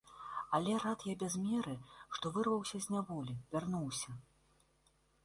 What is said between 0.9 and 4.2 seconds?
я без меры, што вырваўся з няволі, вярнуўся.